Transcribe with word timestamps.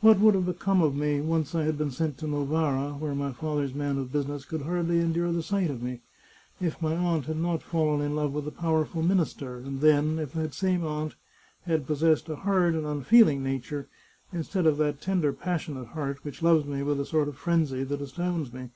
What 0.00 0.18
would 0.20 0.34
have 0.34 0.46
become 0.46 0.80
of 0.80 0.96
me 0.96 1.20
once 1.20 1.54
I 1.54 1.64
had 1.64 1.76
been 1.76 1.90
sent 1.90 2.16
to 2.20 2.26
Novara, 2.26 2.94
where 2.94 3.14
my 3.14 3.34
father's 3.34 3.74
man 3.74 3.98
of 3.98 4.10
business 4.10 4.46
could 4.46 4.62
hardly 4.62 4.98
endure 4.98 5.30
the 5.30 5.42
sight 5.42 5.68
of 5.70 5.82
me, 5.82 6.00
if 6.58 6.80
my 6.80 6.94
aunt 6.96 7.26
had 7.26 7.36
not 7.36 7.62
fallen 7.62 8.00
in 8.00 8.16
love 8.16 8.32
with 8.32 8.48
a 8.48 8.50
powerful 8.50 9.02
minister? 9.02 9.58
and 9.58 9.82
then, 9.82 10.18
if 10.18 10.32
that 10.32 10.54
same 10.54 10.84
aunt 10.86 11.16
had 11.66 11.86
possessed 11.86 12.30
a 12.30 12.36
hard 12.36 12.74
and 12.74 12.86
unfeeling 12.86 13.42
nature, 13.42 13.88
instead 14.32 14.64
of 14.66 14.78
that 14.78 15.02
tender 15.02 15.34
passionate 15.34 15.88
heart 15.88 16.24
which 16.24 16.40
loves 16.42 16.64
me 16.64 16.82
with 16.82 16.98
a 16.98 17.04
sort 17.04 17.28
of 17.28 17.36
frenzy 17.36 17.84
that 17.84 18.00
astounds 18.00 18.50
me 18.54 18.70